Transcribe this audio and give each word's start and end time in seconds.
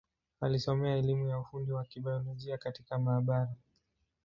Alisomea 0.41 0.95
elimu 0.97 1.29
ya 1.29 1.39
ufundi 1.39 1.71
wa 1.71 1.85
Kibiolojia 1.85 2.57
katika 2.57 2.97
maabara. 2.99 3.55